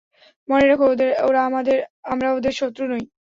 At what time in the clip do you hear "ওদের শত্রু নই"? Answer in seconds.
2.33-3.03